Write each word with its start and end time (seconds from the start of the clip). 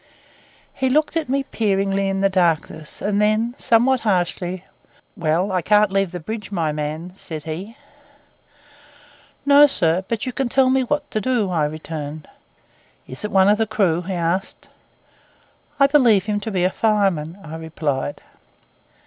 He 0.73 0.89
looked 0.89 1.15
at 1.15 1.29
me 1.29 1.43
peeringly 1.43 2.09
in 2.09 2.21
the 2.21 2.27
darkness; 2.29 3.03
and 3.03 3.21
then, 3.21 3.53
somewhat 3.59 3.99
harshly, 3.99 4.65
'Well, 5.15 5.51
I 5.51 5.61
can't 5.61 5.91
leave 5.91 6.11
the 6.11 6.19
bridge, 6.19 6.51
my 6.51 6.71
man,' 6.71 7.11
said 7.15 7.43
he. 7.43 7.77
'No, 9.45 9.67
sir; 9.67 10.03
but 10.07 10.25
you 10.25 10.33
can 10.33 10.49
tell 10.49 10.71
me 10.71 10.81
what 10.81 11.11
to 11.11 11.21
do,' 11.21 11.51
I 11.51 11.65
returned. 11.65 12.27
'Is 13.07 13.23
it 13.23 13.29
one 13.29 13.47
of 13.47 13.59
the 13.59 13.67
crew?' 13.67 14.01
he 14.01 14.13
asked. 14.15 14.69
'I 15.79 15.85
believe 15.85 16.25
him 16.25 16.39
to 16.39 16.49
be 16.49 16.63
a 16.63 16.71
fireman,' 16.71 17.37
I 17.43 17.55
replied. 17.57 18.23